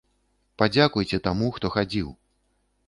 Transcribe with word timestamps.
Падзякуйце 0.61 1.21
таму, 1.29 1.51
хто 1.59 1.73
хадзіў. 1.77 2.13